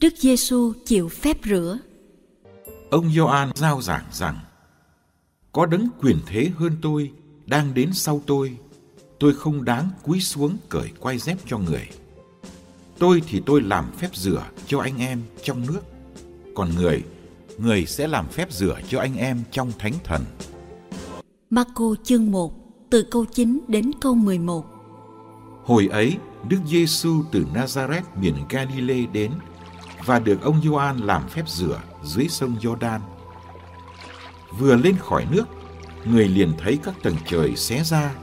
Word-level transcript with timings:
Đức 0.00 0.14
Giêsu 0.16 0.72
chịu 0.84 1.08
phép 1.08 1.36
rửa. 1.44 1.78
Ông 2.90 3.12
Gioan 3.12 3.50
giao 3.54 3.82
giảng 3.82 4.04
rằng: 4.12 4.38
Có 5.52 5.66
đấng 5.66 5.88
quyền 6.00 6.16
thế 6.26 6.50
hơn 6.56 6.76
tôi 6.82 7.12
đang 7.46 7.74
đến 7.74 7.90
sau 7.92 8.22
tôi, 8.26 8.56
tôi 9.18 9.34
không 9.34 9.64
đáng 9.64 9.90
cúi 10.02 10.20
xuống 10.20 10.56
cởi 10.68 10.90
quai 11.00 11.18
dép 11.18 11.38
cho 11.46 11.58
người. 11.58 11.88
Tôi 12.98 13.22
thì 13.28 13.42
tôi 13.46 13.60
làm 13.60 13.92
phép 13.98 14.16
rửa 14.16 14.42
cho 14.66 14.80
anh 14.80 14.98
em 14.98 15.22
trong 15.42 15.66
nước, 15.66 15.80
còn 16.54 16.74
người, 16.74 17.02
người 17.58 17.86
sẽ 17.86 18.06
làm 18.06 18.28
phép 18.28 18.52
rửa 18.52 18.80
cho 18.88 19.00
anh 19.00 19.16
em 19.16 19.42
trong 19.50 19.72
thánh 19.78 19.94
thần. 20.04 20.24
Marco 21.50 21.94
chương 22.04 22.30
1, 22.30 22.54
từ 22.90 23.02
câu 23.02 23.24
9 23.24 23.60
đến 23.68 23.90
câu 24.00 24.14
11. 24.14 24.66
Hồi 25.64 25.86
ấy, 25.86 26.16
Đức 26.48 26.58
Giêsu 26.66 27.22
từ 27.32 27.44
Nazareth 27.54 28.02
miền 28.20 28.34
Galilee 28.48 29.06
đến 29.06 29.30
và 30.04 30.18
được 30.18 30.42
ông 30.42 30.60
Gioan 30.62 30.98
làm 30.98 31.28
phép 31.28 31.48
rửa 31.48 31.80
dưới 32.02 32.28
sông 32.28 32.56
Jordan. 32.60 33.00
Vừa 34.58 34.76
lên 34.76 34.96
khỏi 34.96 35.26
nước, 35.30 35.44
người 36.04 36.28
liền 36.28 36.52
thấy 36.58 36.78
các 36.82 36.94
tầng 37.02 37.16
trời 37.26 37.56
xé 37.56 37.84
ra 37.84 38.14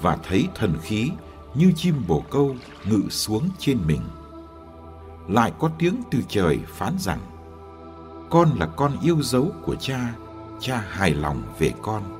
và 0.00 0.18
thấy 0.28 0.48
thần 0.54 0.78
khí 0.82 1.10
như 1.54 1.72
chim 1.76 1.94
bồ 2.08 2.24
câu 2.30 2.56
ngự 2.84 3.02
xuống 3.10 3.48
trên 3.58 3.78
mình. 3.86 4.00
Lại 5.28 5.52
có 5.58 5.70
tiếng 5.78 6.02
từ 6.10 6.18
trời 6.28 6.58
phán 6.68 6.94
rằng: 6.98 7.18
Con 8.30 8.58
là 8.58 8.66
con 8.66 8.92
yêu 9.02 9.22
dấu 9.22 9.52
của 9.62 9.74
cha, 9.74 10.14
cha 10.60 10.84
hài 10.88 11.14
lòng 11.14 11.42
về 11.58 11.72
con. 11.82 12.19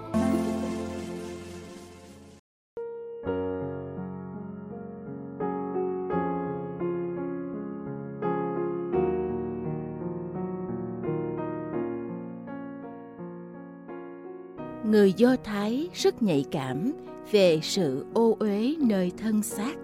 Người 14.90 15.12
Do 15.12 15.36
Thái 15.44 15.88
rất 15.94 16.22
nhạy 16.22 16.44
cảm 16.50 16.92
về 17.30 17.60
sự 17.62 18.06
ô 18.14 18.36
uế 18.40 18.74
nơi 18.78 19.12
thân 19.18 19.42
xác. 19.42 19.74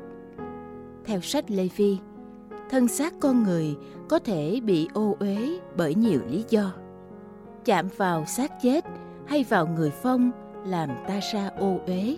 Theo 1.05 1.21
sách 1.21 1.51
Lê 1.51 1.69
Vi, 1.77 1.99
thân 2.71 2.89
xác 2.89 3.15
con 3.21 3.43
người 3.43 3.77
có 4.09 4.19
thể 4.19 4.61
bị 4.65 4.89
ô 4.95 5.17
uế 5.21 5.59
bởi 5.77 5.95
nhiều 5.95 6.21
lý 6.31 6.45
do. 6.49 6.73
Chạm 7.65 7.89
vào 7.97 8.25
xác 8.27 8.62
chết 8.62 8.84
hay 9.27 9.45
vào 9.49 9.67
người 9.67 9.91
phong 9.91 10.31
làm 10.67 10.91
ta 11.09 11.21
ra 11.33 11.51
ô 11.59 11.79
uế. 11.87 12.17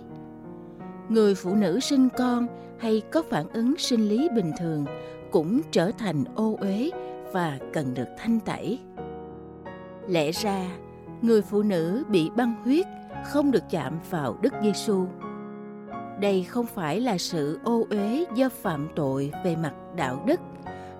Người 1.09 1.35
phụ 1.35 1.55
nữ 1.55 1.79
sinh 1.79 2.09
con 2.17 2.47
hay 2.79 3.01
có 3.11 3.23
phản 3.29 3.45
ứng 3.53 3.77
sinh 3.77 4.09
lý 4.09 4.29
bình 4.35 4.51
thường 4.59 4.85
cũng 5.31 5.61
trở 5.71 5.91
thành 5.97 6.23
ô 6.35 6.57
uế 6.61 6.89
và 7.31 7.59
cần 7.73 7.93
được 7.93 8.07
thanh 8.17 8.39
tẩy. 8.39 8.79
Lẽ 10.07 10.31
ra, 10.31 10.65
người 11.21 11.41
phụ 11.41 11.63
nữ 11.63 12.03
bị 12.09 12.29
băng 12.35 12.55
huyết 12.63 12.85
không 13.25 13.51
được 13.51 13.63
chạm 13.69 13.99
vào 14.09 14.37
Đức 14.41 14.53
Giêsu. 14.63 15.05
Đây 16.19 16.43
không 16.43 16.65
phải 16.65 16.99
là 16.99 17.17
sự 17.17 17.59
ô 17.63 17.85
uế 17.89 18.25
do 18.35 18.49
phạm 18.49 18.87
tội 18.95 19.31
về 19.45 19.55
mặt 19.55 19.73
đạo 19.95 20.23
đức, 20.25 20.39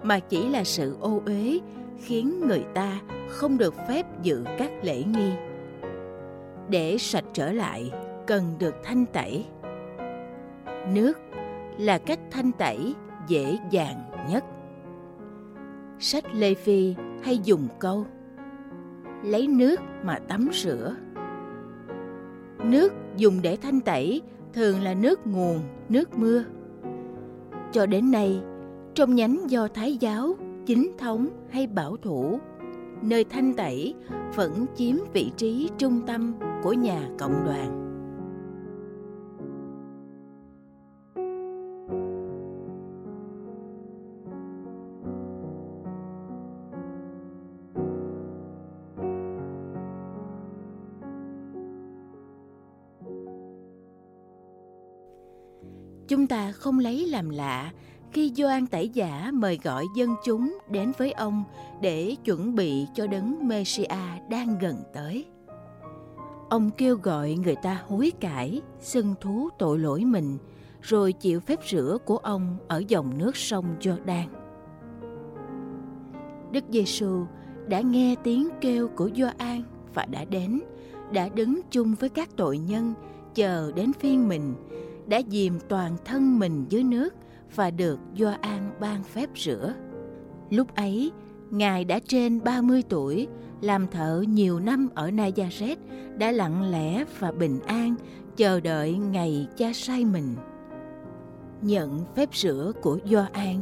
mà 0.04 0.20
chỉ 0.20 0.50
là 0.50 0.64
sự 0.64 0.98
ô 1.00 1.22
uế 1.26 1.60
khiến 1.98 2.48
người 2.48 2.64
ta 2.74 3.00
không 3.30 3.58
được 3.58 3.74
phép 3.88 4.06
dự 4.22 4.44
các 4.58 4.72
lễ 4.84 5.04
nghi. 5.04 5.32
Để 6.70 6.98
sạch 7.00 7.26
trở 7.34 7.52
lại, 7.52 7.92
cần 8.28 8.44
được 8.60 8.76
thanh 8.84 9.06
tẩy. 9.06 9.46
Nước 10.94 11.20
là 11.78 11.98
cách 11.98 12.20
thanh 12.32 12.52
tẩy 12.52 12.96
dễ 13.28 13.58
dàng 13.72 14.12
nhất. 14.30 14.44
Sách 16.00 16.24
Lê 16.34 16.54
Phi 16.54 16.96
hay 17.24 17.38
dùng 17.38 17.68
câu 17.80 18.06
lấy 19.24 19.48
nước 19.48 19.80
mà 20.04 20.20
tắm 20.28 20.50
rửa. 20.54 20.96
Nước 22.64 22.94
dùng 23.18 23.40
để 23.42 23.58
thanh 23.62 23.82
tẩy 23.82 24.22
thường 24.54 24.82
là 24.82 24.94
nước 24.94 25.28
nguồn, 25.28 25.60
nước 25.90 26.18
mưa. 26.18 26.44
Cho 27.72 27.86
đến 27.86 28.12
nay, 28.12 28.42
trong 28.96 29.16
nhánh 29.16 29.40
do 29.48 29.68
Thái 29.68 29.98
giáo, 29.98 30.36
chính 30.66 30.92
thống 30.98 31.30
hay 31.50 31.68
bảo 31.68 31.98
thủ, 31.98 32.40
nơi 33.02 33.24
thanh 33.24 33.54
tẩy 33.54 33.96
vẫn 34.36 34.66
chiếm 34.76 34.96
vị 35.14 35.32
trí 35.38 35.70
trung 35.78 36.02
tâm 36.08 36.34
của 36.64 36.74
nhà 36.74 37.10
cộng 37.20 37.46
đoàn. 37.46 37.79
Không 56.60 56.80
lấy 56.80 57.08
làm 57.08 57.30
lạ 57.30 57.72
khi 58.12 58.34
Gioan 58.36 58.68
Tẩy 58.68 58.90
Giả 58.90 59.30
mời 59.34 59.60
gọi 59.64 59.86
dân 59.96 60.16
chúng 60.24 60.58
đến 60.70 60.92
với 60.98 61.12
ông 61.12 61.44
để 61.82 62.16
chuẩn 62.26 62.56
bị 62.56 62.88
cho 62.96 63.08
đấng 63.08 63.48
Mêsia 63.48 63.86
đang 64.30 64.58
gần 64.60 64.76
tới. 64.94 65.26
Ông 66.50 66.70
kêu 66.78 66.98
gọi 67.04 67.34
người 67.34 67.56
ta 67.56 67.82
hối 67.88 68.12
cải, 68.20 68.62
xưng 68.80 69.16
thú 69.22 69.50
tội 69.60 69.80
lỗi 69.80 70.06
mình, 70.06 70.38
rồi 70.82 71.14
chịu 71.14 71.40
phép 71.40 71.60
rửa 71.70 71.98
của 72.06 72.18
ông 72.18 72.58
ở 72.68 72.84
dòng 72.88 73.18
nước 73.18 73.38
sông 73.38 73.66
Jordan. 73.80 74.28
Đức 76.52 76.64
Giêsu 76.70 77.26
đã 77.68 77.82
nghe 77.82 78.16
tiếng 78.24 78.50
kêu 78.62 78.88
của 78.88 79.10
Gioan 79.16 79.64
và 79.94 80.06
đã 80.06 80.26
đến, 80.26 80.62
đã 81.12 81.30
đứng 81.30 81.60
chung 81.72 81.96
với 82.00 82.10
các 82.10 82.30
tội 82.38 82.58
nhân 82.58 82.94
chờ 83.36 83.72
đến 83.76 83.94
phiên 83.94 84.28
mình 84.28 84.54
đã 85.10 85.22
dìm 85.30 85.60
toàn 85.70 85.98
thân 86.06 86.40
mình 86.40 86.66
dưới 86.70 86.84
nước 86.84 87.14
và 87.56 87.72
được 87.72 88.00
Gioan 88.18 88.72
ban 88.80 89.04
phép 89.04 89.30
rửa. 89.36 89.74
Lúc 90.50 90.76
ấy, 90.76 91.12
Ngài 91.52 91.86
đã 91.86 92.00
trên 92.08 92.44
30 92.44 92.84
tuổi, 92.90 93.28
làm 93.62 93.88
thợ 93.88 94.24
nhiều 94.28 94.60
năm 94.60 94.90
ở 94.96 95.10
Nazareth, 95.10 95.76
đã 96.18 96.32
lặng 96.32 96.72
lẽ 96.72 97.06
và 97.20 97.32
bình 97.32 97.60
an 97.66 97.96
chờ 98.38 98.60
đợi 98.60 98.94
ngày 98.94 99.48
cha 99.58 99.72
sai 99.74 100.06
mình. 100.06 100.36
Nhận 101.62 102.00
phép 102.16 102.30
rửa 102.34 102.72
của 102.82 103.00
Gioan 103.06 103.56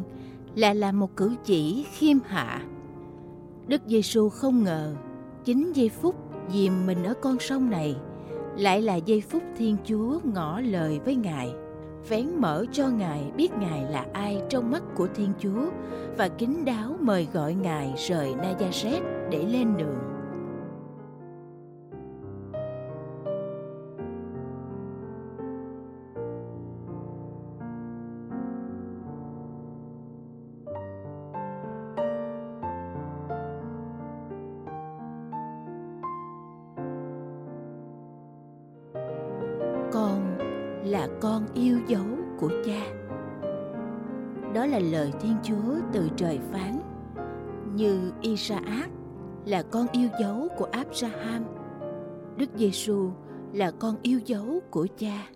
là 0.55 0.73
làm 0.73 0.99
một 0.99 1.15
cử 1.15 1.35
chỉ 1.45 1.85
khiêm 1.93 2.17
hạ. 2.25 2.61
Đức 3.67 3.81
Giêsu 3.87 4.29
không 4.29 4.63
ngờ 4.63 4.95
chính 5.45 5.71
giây 5.73 5.89
phút 5.89 6.15
dìm 6.51 6.85
mình 6.87 7.03
ở 7.03 7.13
con 7.21 7.39
sông 7.39 7.69
này 7.69 7.95
lại 8.57 8.81
là 8.81 8.95
giây 8.95 9.21
phút 9.21 9.43
Thiên 9.57 9.77
Chúa 9.85 10.19
ngỏ 10.23 10.61
lời 10.61 10.99
với 11.05 11.15
Ngài, 11.15 11.53
vén 12.09 12.27
mở 12.37 12.65
cho 12.71 12.89
Ngài 12.89 13.31
biết 13.35 13.49
Ngài 13.59 13.83
là 13.91 14.05
ai 14.13 14.41
trong 14.49 14.71
mắt 14.71 14.83
của 14.95 15.07
Thiên 15.15 15.33
Chúa 15.39 15.69
và 16.17 16.27
kính 16.27 16.65
đáo 16.65 16.95
mời 16.99 17.27
gọi 17.33 17.53
Ngài 17.53 17.93
rời 18.07 18.33
Nazareth 18.33 19.29
để 19.31 19.45
lên 19.45 19.77
đường. 19.77 20.16
Là 40.87 41.07
con 41.21 41.45
yêu 41.53 41.79
dấu 41.87 42.05
của 42.39 42.51
cha. 42.65 42.81
Đó 44.53 44.65
là 44.65 44.79
lời 44.79 45.11
thiên 45.21 45.35
chúa 45.43 45.75
từ 45.93 46.09
trời 46.15 46.39
phán, 46.51 46.79
như 47.75 48.11
isaac 48.21 48.89
là 49.45 49.63
con 49.63 49.87
yêu 49.91 50.09
dấu 50.21 50.47
của 50.57 50.67
abraham, 50.71 51.43
đức 52.37 52.49
giêsu 52.55 53.09
là 53.53 53.71
con 53.71 53.95
yêu 54.01 54.19
dấu 54.25 54.59
của 54.71 54.87
cha. 54.97 55.27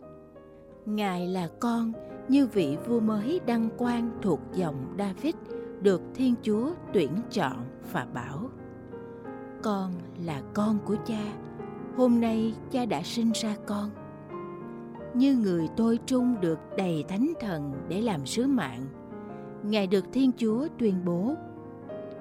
Ngài 0.85 1.27
là 1.27 1.49
con 1.59 1.93
như 2.27 2.47
vị 2.47 2.77
vua 2.87 2.99
mới 2.99 3.41
đăng 3.45 3.69
quang 3.77 4.11
thuộc 4.21 4.39
dòng 4.53 4.95
david 4.97 5.35
được 5.81 6.01
thiên 6.15 6.35
chúa 6.41 6.71
tuyển 6.93 7.11
chọn 7.31 7.65
và 7.91 8.07
bảo, 8.13 8.49
con 9.63 9.91
là 10.25 10.41
con 10.53 10.77
của 10.85 10.95
cha, 11.05 11.23
hôm 11.97 12.21
nay 12.21 12.53
cha 12.71 12.85
đã 12.85 13.01
sinh 13.03 13.31
ra 13.31 13.55
con 13.65 13.89
như 15.13 15.35
người 15.35 15.67
tôi 15.77 15.99
trung 16.05 16.35
được 16.41 16.59
đầy 16.77 17.05
thánh 17.07 17.33
thần 17.39 17.73
để 17.87 18.01
làm 18.01 18.25
sứ 18.25 18.47
mạng 18.47 18.85
ngài 19.63 19.87
được 19.87 20.05
thiên 20.13 20.31
chúa 20.37 20.67
tuyên 20.79 21.05
bố, 21.05 21.35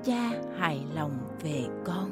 cha 0.04 0.30
hài 0.56 0.84
lòng 0.94 1.12
về 1.42 1.64
con 1.84 2.10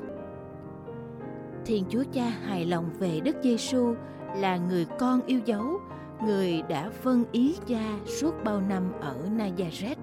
thiên 1.69 1.84
chúa 1.88 2.04
cha 2.12 2.25
hài 2.25 2.66
lòng 2.66 2.90
về 2.98 3.20
đức 3.20 3.36
giêsu 3.42 3.94
là 4.36 4.56
người 4.56 4.86
con 4.98 5.20
yêu 5.26 5.40
dấu, 5.44 5.80
người 6.25 6.62
đã 6.69 6.90
phân 6.90 7.24
ý 7.32 7.56
cha 7.66 7.98
suốt 8.06 8.34
bao 8.44 8.60
năm 8.60 8.92
ở 9.00 9.16
nazareth 9.36 9.96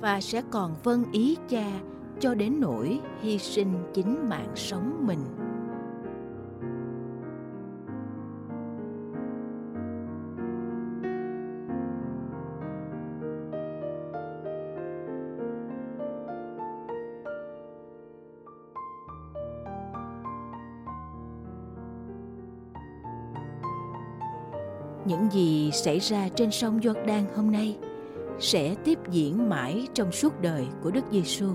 và 0.00 0.20
sẽ 0.20 0.42
còn 0.50 0.74
vâng 0.82 1.04
ý 1.12 1.36
cha 1.48 1.80
cho 2.20 2.34
đến 2.34 2.60
nỗi 2.60 3.00
hy 3.20 3.38
sinh 3.38 3.74
chính 3.94 4.28
mạng 4.28 4.52
sống 4.54 5.06
mình. 5.06 5.41
Xảy 25.72 25.98
ra 25.98 26.28
trên 26.28 26.50
sông 26.50 26.80
Jordan 26.80 27.24
hôm 27.36 27.50
nay 27.50 27.76
sẽ 28.38 28.74
tiếp 28.84 28.98
diễn 29.10 29.48
mãi 29.48 29.86
trong 29.94 30.12
suốt 30.12 30.40
đời 30.40 30.66
của 30.82 30.90
Đức 30.90 31.04
Giêsu. 31.10 31.46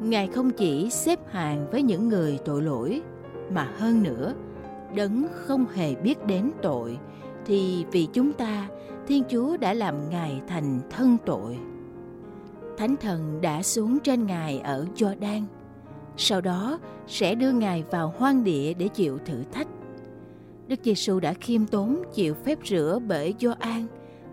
Ngài 0.00 0.26
không 0.26 0.50
chỉ 0.50 0.90
xếp 0.90 1.18
hàng 1.28 1.66
với 1.70 1.82
những 1.82 2.08
người 2.08 2.38
tội 2.44 2.62
lỗi 2.62 3.02
mà 3.50 3.68
hơn 3.78 4.02
nữa, 4.02 4.34
đấng 4.94 5.26
không 5.34 5.66
hề 5.74 5.94
biết 5.94 6.26
đến 6.26 6.50
tội 6.62 6.98
thì 7.46 7.84
vì 7.92 8.08
chúng 8.12 8.32
ta 8.32 8.68
Thiên 9.06 9.22
Chúa 9.28 9.56
đã 9.56 9.74
làm 9.74 10.10
Ngài 10.10 10.40
thành 10.48 10.80
thân 10.90 11.16
tội. 11.26 11.58
Thánh 12.76 12.96
thần 12.96 13.40
đã 13.40 13.62
xuống 13.62 13.98
trên 13.98 14.26
Ngài 14.26 14.58
ở 14.58 14.86
Jordan, 14.96 15.42
sau 16.16 16.40
đó 16.40 16.78
sẽ 17.06 17.34
đưa 17.34 17.52
Ngài 17.52 17.84
vào 17.90 18.14
hoang 18.18 18.44
địa 18.44 18.74
để 18.74 18.88
chịu 18.88 19.18
thử 19.26 19.42
thách 19.52 19.68
Đức 20.68 20.80
Giêsu 20.82 21.20
đã 21.20 21.32
khiêm 21.32 21.66
tốn, 21.66 22.02
chịu 22.14 22.34
phép 22.34 22.58
rửa 22.64 22.98
bởi 23.06 23.34
Gioan, 23.40 23.86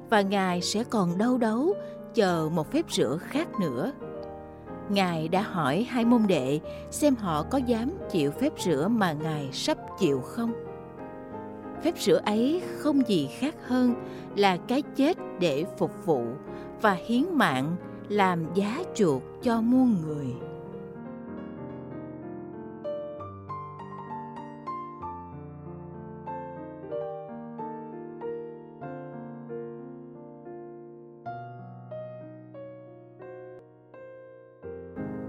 và 0.09 0.21
Ngài 0.21 0.61
sẽ 0.61 0.83
còn 0.83 1.17
đâu 1.17 1.37
đấu 1.37 1.73
chờ 2.13 2.49
một 2.53 2.71
phép 2.71 2.85
rửa 2.91 3.17
khác 3.21 3.47
nữa. 3.59 3.91
Ngài 4.89 5.27
đã 5.27 5.41
hỏi 5.41 5.83
hai 5.89 6.05
môn 6.05 6.27
đệ 6.27 6.59
xem 6.91 7.15
họ 7.15 7.43
có 7.43 7.57
dám 7.57 7.91
chịu 8.11 8.31
phép 8.31 8.53
rửa 8.59 8.87
mà 8.87 9.13
Ngài 9.13 9.49
sắp 9.51 9.77
chịu 9.99 10.21
không. 10.21 10.53
Phép 11.83 11.93
rửa 11.97 12.21
ấy 12.25 12.61
không 12.77 13.07
gì 13.07 13.29
khác 13.39 13.55
hơn 13.67 13.93
là 14.35 14.57
cái 14.57 14.81
chết 14.81 15.17
để 15.39 15.65
phục 15.77 16.05
vụ 16.05 16.25
và 16.81 16.97
hiến 17.07 17.23
mạng 17.31 17.75
làm 18.09 18.53
giá 18.53 18.83
chuộc 18.95 19.23
cho 19.43 19.61
muôn 19.61 19.95
người. 20.01 20.52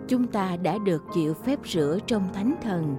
Chúng 0.09 0.27
ta 0.27 0.56
đã 0.56 0.79
được 0.79 1.03
chịu 1.15 1.35
phép 1.35 1.59
rửa 1.65 1.99
trong 2.06 2.33
thánh 2.33 2.55
thần 2.62 2.97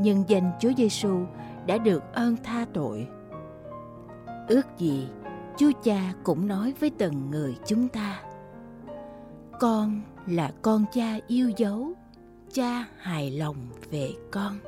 nhân 0.00 0.24
danh 0.28 0.52
Chúa 0.60 0.72
Giêsu 0.76 1.24
đã 1.66 1.78
được 1.78 2.02
ơn 2.12 2.36
tha 2.44 2.66
tội. 2.74 3.08
Ước 4.48 4.66
gì 4.78 5.08
Chúa 5.56 5.72
Cha 5.82 6.12
cũng 6.24 6.48
nói 6.48 6.74
với 6.80 6.90
từng 6.98 7.30
người 7.30 7.56
chúng 7.66 7.88
ta. 7.88 8.22
Con 9.60 10.00
là 10.26 10.52
con 10.62 10.84
cha 10.92 11.18
yêu 11.26 11.50
dấu, 11.56 11.92
cha 12.52 12.86
hài 12.98 13.30
lòng 13.30 13.56
về 13.90 14.12
con. 14.30 14.58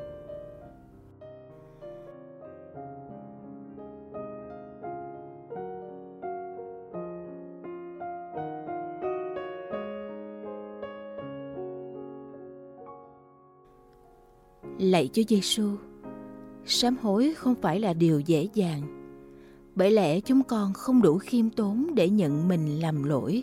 Lạy 14.84 15.08
Chúa 15.12 15.22
Giêsu, 15.28 15.68
sám 16.64 16.96
hối 17.02 17.34
không 17.36 17.54
phải 17.62 17.80
là 17.80 17.92
điều 17.92 18.20
dễ 18.20 18.48
dàng. 18.54 18.82
Bởi 19.74 19.90
lẽ 19.90 20.20
chúng 20.20 20.42
con 20.42 20.72
không 20.72 21.02
đủ 21.02 21.18
khiêm 21.18 21.50
tốn 21.50 21.94
để 21.94 22.08
nhận 22.08 22.48
mình 22.48 22.80
làm 22.80 23.04
lỗi. 23.04 23.42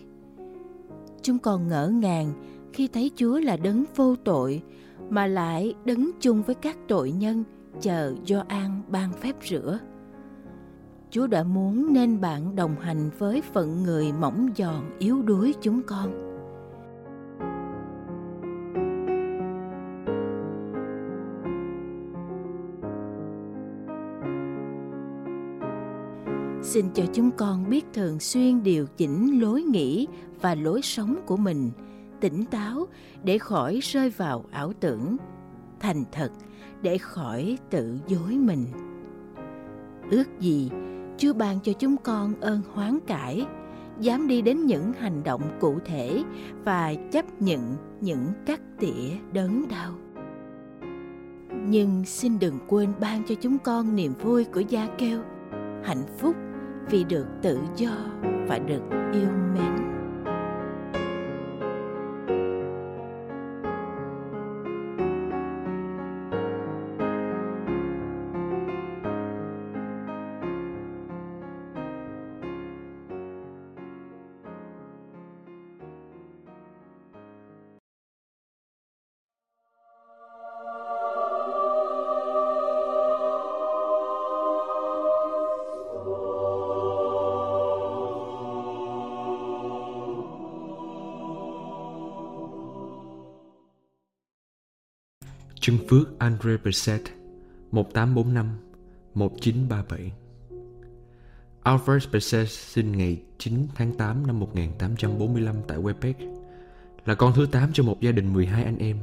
Chúng 1.21 1.39
con 1.39 1.67
ngỡ 1.67 1.88
ngàng 1.88 2.33
khi 2.73 2.88
thấy 2.88 3.11
Chúa 3.15 3.39
là 3.39 3.57
đấng 3.57 3.83
vô 3.95 4.15
tội 4.15 4.61
mà 5.09 5.27
lại 5.27 5.73
đứng 5.85 6.11
chung 6.19 6.41
với 6.41 6.55
các 6.55 6.77
tội 6.88 7.11
nhân 7.11 7.43
chờ 7.81 8.13
do 8.25 8.43
an 8.47 8.81
ban 8.88 9.13
phép 9.13 9.35
rửa. 9.49 9.79
Chúa 11.09 11.27
đã 11.27 11.43
muốn 11.43 11.93
nên 11.93 12.21
bạn 12.21 12.55
đồng 12.55 12.75
hành 12.75 13.09
với 13.19 13.41
phận 13.53 13.83
người 13.83 14.11
mỏng 14.11 14.49
giòn 14.57 14.97
yếu 14.99 15.21
đuối 15.21 15.53
chúng 15.61 15.81
con 15.81 16.31
xin 26.71 26.89
cho 26.94 27.03
chúng 27.13 27.31
con 27.31 27.69
biết 27.69 27.85
thường 27.94 28.19
xuyên 28.19 28.63
điều 28.63 28.85
chỉnh 28.97 29.41
lối 29.41 29.62
nghĩ 29.62 30.07
và 30.41 30.56
lối 30.56 30.81
sống 30.81 31.15
của 31.25 31.38
mình, 31.38 31.71
tỉnh 32.19 32.45
táo 32.45 32.88
để 33.23 33.38
khỏi 33.38 33.79
rơi 33.83 34.09
vào 34.09 34.45
ảo 34.51 34.73
tưởng, 34.79 35.18
thành 35.79 36.03
thật 36.12 36.31
để 36.81 36.97
khỏi 36.97 37.57
tự 37.69 38.00
dối 38.07 38.38
mình. 38.38 38.65
Ước 40.12 40.39
gì 40.39 40.71
chúa 41.18 41.33
ban 41.33 41.59
cho 41.59 41.73
chúng 41.73 41.97
con 41.97 42.33
ơn 42.41 42.62
hoán 42.74 43.00
cải, 43.07 43.45
dám 44.00 44.27
đi 44.27 44.41
đến 44.41 44.65
những 44.65 44.94
hành 44.94 45.24
động 45.24 45.57
cụ 45.59 45.79
thể 45.85 46.24
và 46.63 46.94
chấp 47.12 47.41
nhận 47.41 47.75
những 48.01 48.25
cắt 48.45 48.62
tỉa 48.79 49.09
đớn 49.33 49.65
đau. 49.69 49.94
Nhưng 51.67 52.06
xin 52.06 52.39
đừng 52.39 52.60
quên 52.67 52.93
ban 53.00 53.24
cho 53.27 53.36
chúng 53.41 53.57
con 53.57 53.96
niềm 53.96 54.13
vui 54.22 54.43
của 54.43 54.62
gia 54.69 54.88
kêu, 54.98 55.22
hạnh 55.84 56.03
phúc 56.17 56.36
vì 56.91 57.03
được 57.03 57.25
tự 57.41 57.60
do 57.75 57.91
và 58.48 58.60
được 58.60 58.81
yêu 59.13 59.29
mến. 59.53 59.90
Trưng 95.62 95.77
Phước 95.89 96.20
Andre 96.20 96.58
Berset 96.63 97.01
1845 97.72 98.58
1937 99.13 100.12
Alfred 101.63 102.12
Berset 102.12 102.50
sinh 102.50 102.98
ngày 102.98 103.22
9 103.38 103.68
tháng 103.75 103.94
8 103.94 104.27
năm 104.27 104.39
1845 104.39 105.56
tại 105.68 105.77
Quebec 105.82 106.15
là 107.06 107.15
con 107.15 107.34
thứ 107.36 107.46
8 107.51 107.70
trong 107.74 107.86
một 107.86 108.01
gia 108.01 108.12
đình 108.12 108.34
12 108.34 108.63
anh 108.63 108.77
em. 108.77 108.98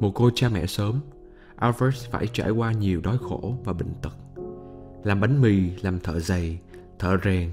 Một 0.00 0.12
cô 0.14 0.30
cha 0.34 0.48
mẹ 0.48 0.66
sớm, 0.66 1.00
Alfred 1.60 2.10
phải 2.10 2.26
trải 2.26 2.50
qua 2.50 2.72
nhiều 2.72 3.00
đói 3.00 3.18
khổ 3.18 3.56
và 3.64 3.72
bệnh 3.72 3.94
tật. 4.02 4.16
Làm 5.04 5.20
bánh 5.20 5.40
mì, 5.40 5.70
làm 5.82 6.00
thợ 6.00 6.20
giày, 6.20 6.58
thợ 6.98 7.16
rèn, 7.24 7.50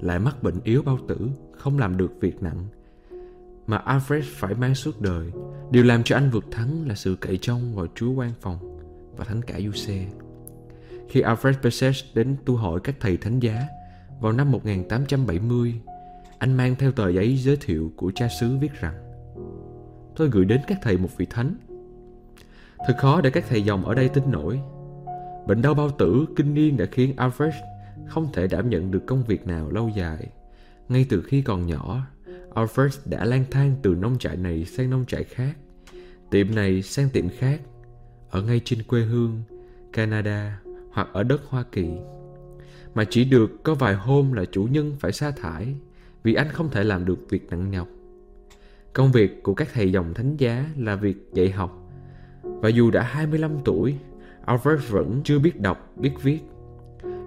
lại 0.00 0.18
mắc 0.18 0.42
bệnh 0.42 0.60
yếu 0.64 0.82
bao 0.82 0.98
tử, 1.08 1.30
không 1.52 1.78
làm 1.78 1.96
được 1.96 2.12
việc 2.20 2.42
nặng 2.42 2.66
mà 3.66 3.82
Alfred 3.86 4.22
phải 4.26 4.54
mang 4.54 4.74
suốt 4.74 5.00
đời. 5.00 5.30
Điều 5.70 5.84
làm 5.84 6.02
cho 6.02 6.16
anh 6.16 6.30
vượt 6.30 6.44
thắng 6.50 6.88
là 6.88 6.94
sự 6.94 7.16
cậy 7.20 7.36
trông 7.36 7.74
vào 7.74 7.86
Chúa 7.94 8.12
quan 8.12 8.32
phòng 8.40 8.78
và 9.16 9.24
thánh 9.24 9.42
cả 9.42 9.60
Giuse. 9.60 10.06
Khi 11.08 11.22
Alfred 11.22 11.54
Pesce 11.62 12.06
đến 12.14 12.36
tu 12.44 12.56
hỏi 12.56 12.80
các 12.84 12.96
thầy 13.00 13.16
thánh 13.16 13.40
giá 13.40 13.66
vào 14.20 14.32
năm 14.32 14.52
1870, 14.52 15.74
anh 16.38 16.54
mang 16.54 16.74
theo 16.78 16.92
tờ 16.92 17.08
giấy 17.08 17.36
giới 17.36 17.56
thiệu 17.56 17.92
của 17.96 18.12
cha 18.14 18.28
xứ 18.40 18.56
viết 18.60 18.80
rằng 18.80 18.94
Tôi 20.16 20.28
gửi 20.28 20.44
đến 20.44 20.60
các 20.66 20.78
thầy 20.82 20.98
một 20.98 21.08
vị 21.16 21.26
thánh. 21.30 21.54
Thật 22.86 22.94
khó 22.98 23.20
để 23.20 23.30
các 23.30 23.44
thầy 23.48 23.62
dòng 23.62 23.84
ở 23.84 23.94
đây 23.94 24.08
tin 24.08 24.30
nổi. 24.30 24.60
Bệnh 25.46 25.62
đau 25.62 25.74
bao 25.74 25.90
tử 25.90 26.26
kinh 26.36 26.54
niên 26.54 26.76
đã 26.76 26.86
khiến 26.92 27.14
Alfred 27.16 27.50
không 28.06 28.28
thể 28.32 28.46
đảm 28.46 28.70
nhận 28.70 28.90
được 28.90 29.06
công 29.06 29.24
việc 29.24 29.46
nào 29.46 29.70
lâu 29.70 29.88
dài. 29.96 30.26
Ngay 30.88 31.06
từ 31.08 31.22
khi 31.22 31.42
còn 31.42 31.66
nhỏ, 31.66 32.06
Alfred 32.56 32.98
đã 33.04 33.24
lang 33.24 33.44
thang 33.50 33.74
từ 33.82 33.94
nông 33.94 34.18
trại 34.18 34.36
này 34.36 34.64
sang 34.64 34.90
nông 34.90 35.04
trại 35.06 35.24
khác, 35.24 35.56
tiệm 36.30 36.54
này 36.54 36.82
sang 36.82 37.08
tiệm 37.10 37.28
khác, 37.28 37.60
ở 38.30 38.42
ngay 38.42 38.60
trên 38.64 38.82
quê 38.82 39.00
hương, 39.00 39.42
Canada 39.92 40.60
hoặc 40.90 41.08
ở 41.12 41.22
đất 41.22 41.40
Hoa 41.48 41.64
Kỳ. 41.72 41.88
Mà 42.94 43.04
chỉ 43.10 43.24
được 43.24 43.62
có 43.62 43.74
vài 43.74 43.94
hôm 43.94 44.32
là 44.32 44.44
chủ 44.44 44.64
nhân 44.64 44.96
phải 45.00 45.12
sa 45.12 45.30
thải 45.30 45.74
vì 46.22 46.34
anh 46.34 46.48
không 46.52 46.70
thể 46.70 46.84
làm 46.84 47.04
được 47.04 47.18
việc 47.30 47.50
nặng 47.50 47.70
nhọc. 47.70 47.88
Công 48.92 49.12
việc 49.12 49.42
của 49.42 49.54
các 49.54 49.68
thầy 49.74 49.92
dòng 49.92 50.14
thánh 50.14 50.36
giá 50.36 50.70
là 50.76 50.96
việc 50.96 51.16
dạy 51.32 51.50
học. 51.50 51.90
Và 52.42 52.68
dù 52.68 52.90
đã 52.90 53.02
25 53.02 53.50
tuổi, 53.64 53.94
Alfred 54.46 54.78
vẫn 54.88 55.20
chưa 55.24 55.38
biết 55.38 55.60
đọc, 55.60 55.92
biết 55.96 56.12
viết. 56.22 56.40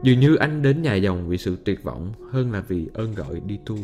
Dường 0.04 0.20
như 0.20 0.36
anh 0.36 0.62
đến 0.62 0.82
nhà 0.82 0.96
dòng 0.96 1.30
vì 1.30 1.38
sự 1.38 1.58
tuyệt 1.66 1.84
vọng 1.84 2.14
hơn 2.32 2.52
là 2.52 2.62
vì 2.62 2.88
ơn 2.94 3.14
gọi 3.14 3.42
đi 3.46 3.60
tu. 3.66 3.78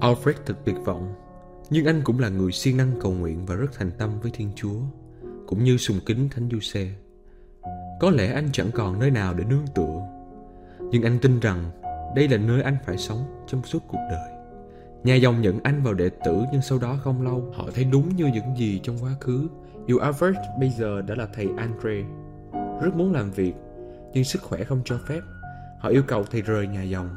Alfred 0.00 0.34
thật 0.46 0.54
tuyệt 0.64 0.76
vọng, 0.84 1.14
nhưng 1.70 1.86
anh 1.86 2.00
cũng 2.04 2.18
là 2.18 2.28
người 2.28 2.52
siêng 2.52 2.76
năng 2.76 2.92
cầu 3.00 3.12
nguyện 3.12 3.46
và 3.46 3.54
rất 3.54 3.72
thành 3.72 3.90
tâm 3.98 4.10
với 4.20 4.30
Thiên 4.34 4.50
Chúa, 4.56 4.80
cũng 5.46 5.64
như 5.64 5.76
sùng 5.76 6.00
kính 6.06 6.28
Thánh 6.28 6.48
Du 6.52 6.60
Xe. 6.60 6.90
Có 8.00 8.10
lẽ 8.10 8.32
anh 8.32 8.48
chẳng 8.52 8.70
còn 8.74 8.98
nơi 8.98 9.10
nào 9.10 9.34
để 9.34 9.44
nương 9.44 9.66
tựa, 9.74 10.02
nhưng 10.90 11.02
anh 11.02 11.18
tin 11.22 11.40
rằng 11.40 11.70
đây 12.16 12.28
là 12.28 12.36
nơi 12.36 12.62
anh 12.62 12.76
phải 12.86 12.98
sống 12.98 13.44
trong 13.46 13.62
suốt 13.62 13.78
cuộc 13.88 14.00
đời. 14.10 14.30
Nhà 15.04 15.14
dòng 15.14 15.40
nhận 15.40 15.60
anh 15.62 15.82
vào 15.82 15.94
đệ 15.94 16.08
tử 16.24 16.42
nhưng 16.52 16.62
sau 16.62 16.78
đó 16.78 16.98
không 17.04 17.22
lâu 17.22 17.52
họ 17.54 17.64
thấy 17.74 17.84
đúng 17.84 18.16
như 18.16 18.26
những 18.26 18.56
gì 18.56 18.80
trong 18.82 18.98
quá 19.02 19.10
khứ. 19.20 19.48
Dù 19.86 19.98
Albert 19.98 20.36
bây 20.60 20.70
giờ 20.70 21.02
đã 21.02 21.14
là 21.14 21.26
thầy 21.34 21.48
Andre, 21.56 22.04
rất 22.82 22.94
muốn 22.94 23.12
làm 23.12 23.30
việc 23.30 23.54
nhưng 24.14 24.24
sức 24.24 24.42
khỏe 24.42 24.64
không 24.64 24.80
cho 24.84 24.98
phép. 25.08 25.20
Họ 25.78 25.88
yêu 25.88 26.02
cầu 26.06 26.24
thầy 26.30 26.42
rời 26.42 26.66
nhà 26.66 26.82
dòng. 26.82 27.08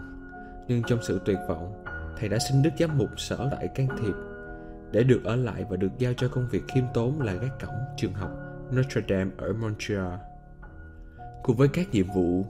Nhưng 0.67 0.83
trong 0.87 0.99
sự 1.07 1.21
tuyệt 1.25 1.37
vọng, 1.47 1.78
thầy 2.19 2.29
đã 2.29 2.39
xin 2.39 2.61
đức 2.61 2.69
giám 2.79 2.97
mục 2.97 3.09
sở 3.17 3.49
tại 3.51 3.67
can 3.67 3.87
thiệp 4.01 4.13
để 4.91 5.03
được 5.03 5.23
ở 5.23 5.35
lại 5.35 5.65
và 5.69 5.77
được 5.77 5.91
giao 5.97 6.13
cho 6.13 6.27
công 6.27 6.47
việc 6.51 6.63
khiêm 6.67 6.83
tốn 6.93 7.21
là 7.21 7.33
gác 7.33 7.59
cổng 7.61 7.75
trường 7.97 8.13
học 8.13 8.31
Notre 8.75 9.01
Dame 9.09 9.31
ở 9.37 9.53
Montreal. 9.53 10.13
Cùng 11.43 11.55
với 11.55 11.67
các 11.67 11.91
nhiệm 11.91 12.05
vụ 12.15 12.45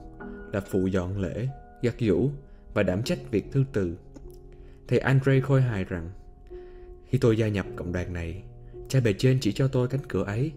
là 0.52 0.60
phụ 0.60 0.86
dọn 0.86 1.18
lễ, 1.18 1.48
giặt 1.82 1.94
giũ 2.00 2.30
và 2.74 2.82
đảm 2.82 3.02
trách 3.02 3.18
việc 3.30 3.52
thư 3.52 3.64
từ. 3.72 3.96
Thầy 4.88 4.98
Andre 4.98 5.40
khôi 5.40 5.62
hài 5.62 5.84
rằng 5.84 6.10
Khi 7.06 7.18
tôi 7.18 7.36
gia 7.36 7.48
nhập 7.48 7.66
cộng 7.76 7.92
đoàn 7.92 8.12
này, 8.12 8.42
cha 8.88 9.00
bề 9.00 9.12
trên 9.12 9.38
chỉ 9.40 9.52
cho 9.52 9.68
tôi 9.68 9.88
cánh 9.88 10.00
cửa 10.08 10.24
ấy 10.24 10.52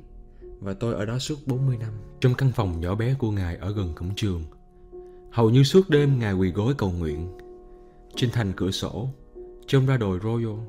và 0.60 0.74
tôi 0.74 0.94
ở 0.94 1.06
đó 1.06 1.20
suốt 1.20 1.36
40 1.46 1.78
năm. 1.78 1.94
Trong 2.20 2.34
căn 2.38 2.52
phòng 2.52 2.82
nhỏ 2.82 2.96
bé 2.96 3.16
của 3.20 3.32
Ngài 3.32 3.56
ở 3.56 3.74
gần 3.74 3.94
cổng 3.96 4.16
trường, 4.16 4.44
hầu 5.32 5.50
như 5.50 5.64
suốt 5.64 5.90
đêm 5.90 6.20
Ngài 6.20 6.34
quỳ 6.34 6.52
gối 6.52 6.74
cầu 6.78 6.92
nguyện. 6.92 7.43
Trên 8.16 8.30
thành 8.32 8.54
cửa 8.56 8.72
sổ, 8.72 9.10
trông 9.68 9.86
ra 9.86 9.98
đồi 9.98 10.20
Royal, 10.24 10.60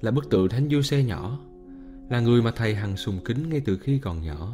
là 0.00 0.10
bức 0.10 0.30
tượng 0.30 0.48
Thánh 0.48 0.68
Du 0.70 0.82
Xe 0.82 1.02
nhỏ, 1.02 1.38
là 2.10 2.20
người 2.20 2.42
mà 2.42 2.50
thầy 2.56 2.74
hằng 2.74 2.96
sùng 2.96 3.18
kính 3.24 3.50
ngay 3.50 3.60
từ 3.64 3.78
khi 3.78 3.98
còn 3.98 4.22
nhỏ. 4.22 4.52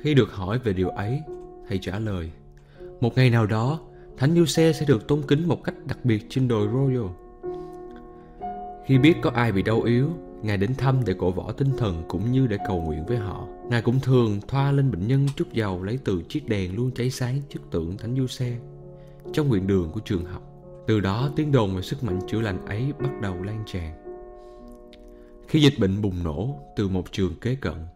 Khi 0.00 0.14
được 0.14 0.32
hỏi 0.32 0.58
về 0.58 0.72
điều 0.72 0.88
ấy, 0.88 1.20
thầy 1.68 1.78
trả 1.78 1.98
lời, 1.98 2.30
một 3.00 3.16
ngày 3.16 3.30
nào 3.30 3.46
đó, 3.46 3.80
Thánh 4.16 4.34
Du 4.34 4.44
Xe 4.44 4.72
sẽ 4.72 4.86
được 4.88 5.08
tôn 5.08 5.22
kính 5.28 5.48
một 5.48 5.64
cách 5.64 5.74
đặc 5.86 6.04
biệt 6.04 6.26
trên 6.28 6.48
đồi 6.48 6.68
Royal. 6.68 7.10
Khi 8.86 8.98
biết 8.98 9.14
có 9.22 9.30
ai 9.30 9.52
bị 9.52 9.62
đau 9.62 9.82
yếu, 9.82 10.10
Ngài 10.42 10.56
đến 10.56 10.74
thăm 10.74 11.04
để 11.06 11.14
cổ 11.18 11.30
võ 11.30 11.52
tinh 11.52 11.70
thần 11.78 12.02
cũng 12.08 12.32
như 12.32 12.46
để 12.46 12.58
cầu 12.66 12.82
nguyện 12.82 13.06
với 13.06 13.16
họ. 13.16 13.46
Ngài 13.68 13.82
cũng 13.82 14.00
thường 14.00 14.40
thoa 14.48 14.72
lên 14.72 14.90
bệnh 14.90 15.06
nhân 15.06 15.26
chút 15.36 15.52
dầu 15.52 15.82
lấy 15.82 15.98
từ 16.04 16.22
chiếc 16.28 16.48
đèn 16.48 16.76
luôn 16.76 16.90
cháy 16.94 17.10
sáng 17.10 17.40
trước 17.48 17.60
tượng 17.70 17.96
Thánh 17.96 18.16
Du 18.16 18.26
Xe 18.26 18.58
trong 19.32 19.48
nguyện 19.48 19.66
đường 19.66 19.90
của 19.92 20.00
trường 20.00 20.24
học. 20.24 20.51
Từ 20.86 21.00
đó 21.00 21.30
tiếng 21.36 21.52
đồn 21.52 21.76
về 21.76 21.82
sức 21.82 22.04
mạnh 22.04 22.20
chữa 22.28 22.40
lành 22.40 22.66
ấy 22.66 22.92
bắt 23.00 23.10
đầu 23.20 23.42
lan 23.42 23.62
tràn. 23.66 24.02
Khi 25.48 25.60
dịch 25.60 25.74
bệnh 25.78 26.02
bùng 26.02 26.24
nổ 26.24 26.60
từ 26.76 26.88
một 26.88 27.12
trường 27.12 27.40
kế 27.40 27.54
cận, 27.54 27.86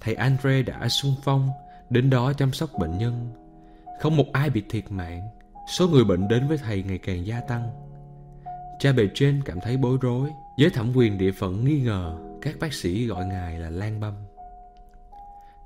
thầy 0.00 0.14
Andre 0.14 0.62
đã 0.62 0.88
xung 0.88 1.14
phong 1.24 1.48
đến 1.90 2.10
đó 2.10 2.32
chăm 2.32 2.52
sóc 2.52 2.70
bệnh 2.78 2.98
nhân. 2.98 3.32
Không 4.00 4.16
một 4.16 4.32
ai 4.32 4.50
bị 4.50 4.62
thiệt 4.68 4.84
mạng, 4.90 5.28
số 5.78 5.88
người 5.88 6.04
bệnh 6.04 6.28
đến 6.28 6.48
với 6.48 6.58
thầy 6.58 6.82
ngày 6.82 6.98
càng 6.98 7.26
gia 7.26 7.40
tăng. 7.40 7.70
Cha 8.78 8.92
bề 8.92 9.08
trên 9.14 9.42
cảm 9.44 9.60
thấy 9.60 9.76
bối 9.76 9.98
rối, 10.00 10.30
giới 10.58 10.70
thẩm 10.70 10.92
quyền 10.94 11.18
địa 11.18 11.32
phận 11.32 11.64
nghi 11.64 11.80
ngờ 11.80 12.18
các 12.42 12.54
bác 12.60 12.72
sĩ 12.72 13.06
gọi 13.06 13.26
ngài 13.26 13.58
là 13.58 13.70
Lan 13.70 14.00
Băm. 14.00 14.14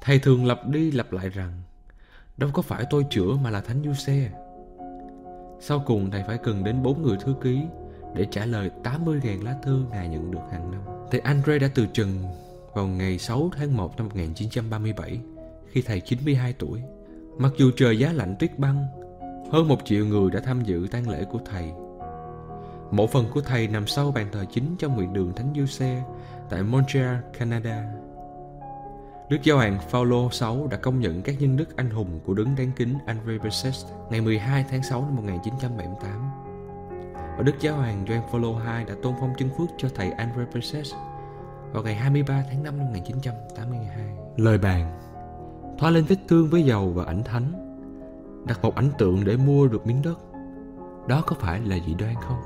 Thầy 0.01 0.19
thường 0.19 0.47
lặp 0.47 0.69
đi 0.69 0.91
lặp 0.91 1.13
lại 1.13 1.29
rằng 1.29 1.63
Đâu 2.37 2.51
có 2.53 2.63
phải 2.63 2.85
tôi 2.91 3.07
chữa 3.11 3.33
mà 3.43 3.51
là 3.51 3.61
Thánh 3.61 3.83
Du 3.85 3.95
Xe 3.95 4.31
sau 5.61 5.83
cùng 5.87 6.11
thầy 6.11 6.23
phải 6.27 6.39
cần 6.39 6.65
đến 6.65 6.83
bốn 6.83 7.03
người 7.03 7.17
thư 7.21 7.35
ký 7.43 7.61
Để 8.15 8.27
trả 8.31 8.47
lời 8.47 8.71
80.000 8.85 9.45
lá 9.45 9.55
thư 9.63 9.83
ngài 9.91 10.09
nhận 10.09 10.31
được 10.31 10.41
hàng 10.53 10.71
năm. 10.71 10.81
Thầy 11.11 11.21
Andre 11.21 11.59
đã 11.59 11.69
từ 11.75 11.87
trần 11.93 12.09
vào 12.75 12.87
ngày 12.87 13.19
6 13.19 13.51
tháng 13.57 13.77
1 13.77 13.97
năm 13.97 14.09
1937 14.09 15.21
Khi 15.67 15.83
thầy 15.83 16.01
92 16.01 16.53
tuổi. 16.53 16.83
Mặc 17.39 17.53
dù 17.57 17.71
trời 17.77 17.99
giá 17.99 18.13
lạnh 18.13 18.37
tuyết 18.39 18.59
băng 18.59 18.87
Hơn 19.53 19.69
một 19.69 19.85
triệu 19.85 20.07
người 20.07 20.31
đã 20.31 20.41
tham 20.41 20.63
dự 20.65 20.87
tang 20.91 21.11
lễ 21.11 21.25
của 21.25 21.41
thầy. 21.51 21.73
Mộ 22.91 23.07
phần 23.07 23.27
của 23.35 23.41
thầy 23.41 23.69
nằm 23.69 23.87
sau 23.87 24.13
bàn 24.13 24.27
thờ 24.33 24.45
chính 24.53 24.77
trong 24.79 24.97
nguyện 24.97 25.13
đường 25.13 25.33
Thánh 25.37 25.53
Du 25.57 25.67
Xe 25.67 26.03
tại 26.51 26.63
Montreal, 26.63 27.17
Canada. 27.39 27.85
Đức 29.31 29.43
Giáo 29.43 29.57
hoàng 29.57 29.79
Phaolô 29.91 30.29
VI 30.29 30.47
đã 30.71 30.77
công 30.77 31.01
nhận 31.01 31.23
các 31.23 31.37
nhân 31.41 31.57
đức 31.57 31.77
anh 31.77 31.91
hùng 31.91 32.21
của 32.25 32.35
đấng 32.35 32.57
đáng 32.57 32.71
kính 32.77 32.95
André 33.07 33.39
Bessette 33.39 33.79
ngày 34.11 34.21
12 34.21 34.65
tháng 34.71 34.83
6 34.83 35.01
năm 35.01 35.17
1978. 35.17 36.31
Và 37.37 37.43
Đức 37.43 37.53
Giáo 37.61 37.77
hoàng 37.77 38.05
Gioan 38.09 38.23
Phaolô 38.31 38.53
II 38.53 38.85
đã 38.89 38.95
tôn 39.03 39.15
phong 39.21 39.33
chân 39.39 39.49
phước 39.59 39.69
cho 39.79 39.89
thầy 39.95 40.11
André 40.11 40.45
Bessette 40.55 40.91
vào 41.73 41.83
ngày 41.83 41.95
23 41.95 42.43
tháng 42.51 42.63
5 42.63 42.79
năm 42.79 42.87
1982. 42.87 44.17
Lời 44.37 44.59
bàn 44.59 44.99
thoa 45.79 45.91
lên 45.91 46.05
vết 46.05 46.17
thương 46.29 46.51
với 46.51 46.63
dầu 46.63 46.93
và 46.95 47.05
ảnh 47.05 47.25
thánh 47.25 47.53
đặt 48.47 48.63
một 48.63 48.75
ảnh 48.75 48.91
tượng 48.99 49.25
để 49.25 49.37
mua 49.37 49.69
được 49.69 49.87
miếng 49.87 50.03
đất 50.03 50.19
đó 51.09 51.23
có 51.27 51.37
phải 51.41 51.61
là 51.61 51.79
dị 51.87 51.95
đoan 51.95 52.15
không 52.15 52.41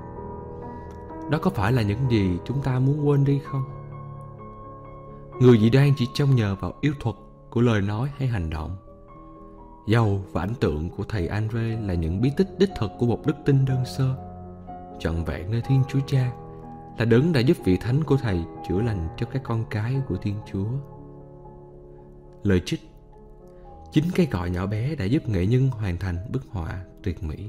đó 1.30 1.38
có 1.42 1.50
phải 1.50 1.72
là 1.72 1.82
những 1.82 2.10
gì 2.10 2.38
chúng 2.44 2.62
ta 2.62 2.78
muốn 2.78 3.08
quên 3.08 3.24
đi 3.24 3.40
không 3.50 3.73
người 5.40 5.58
dị 5.58 5.70
đoan 5.70 5.92
chỉ 5.96 6.08
trông 6.14 6.36
nhờ 6.36 6.56
vào 6.60 6.74
yêu 6.80 6.92
thuật 7.00 7.16
của 7.50 7.60
lời 7.60 7.80
nói 7.80 8.10
hay 8.16 8.28
hành 8.28 8.50
động. 8.50 8.76
Dầu 9.86 10.24
và 10.32 10.42
ảnh 10.42 10.54
tượng 10.60 10.90
của 10.90 11.04
thầy 11.08 11.26
andre 11.26 11.80
là 11.80 11.94
những 11.94 12.20
bí 12.20 12.30
tích 12.36 12.48
đích 12.58 12.70
thực 12.78 12.90
của 12.98 13.06
một 13.06 13.26
đức 13.26 13.36
tin 13.44 13.64
đơn 13.64 13.84
sơ, 13.84 14.14
trọn 14.98 15.24
vẹn 15.24 15.50
nơi 15.50 15.60
thiên 15.60 15.82
chúa 15.88 16.00
cha, 16.06 16.32
là 16.98 17.04
đấng 17.04 17.32
đã 17.32 17.40
giúp 17.40 17.56
vị 17.64 17.76
thánh 17.76 18.04
của 18.04 18.16
thầy 18.16 18.44
chữa 18.68 18.80
lành 18.80 19.08
cho 19.16 19.26
các 19.26 19.42
con 19.44 19.64
cái 19.70 19.96
của 20.08 20.16
thiên 20.16 20.34
chúa. 20.52 20.66
Lời 22.42 22.62
trích, 22.66 22.80
chính 23.92 24.04
cái 24.14 24.26
gọi 24.30 24.50
nhỏ 24.50 24.66
bé 24.66 24.94
đã 24.94 25.04
giúp 25.04 25.28
nghệ 25.28 25.46
nhân 25.46 25.68
hoàn 25.68 25.96
thành 25.96 26.16
bức 26.32 26.42
họa 26.50 26.84
tuyệt 27.02 27.22
mỹ. 27.22 27.48